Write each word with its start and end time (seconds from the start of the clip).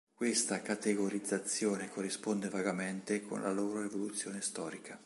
Questa 0.15 0.63
categorizzazione 0.63 1.89
corrisponde 1.89 2.49
vagamente 2.49 3.21
con 3.21 3.43
la 3.43 3.51
loro 3.51 3.83
evoluzione 3.83 4.41
storica. 4.41 4.99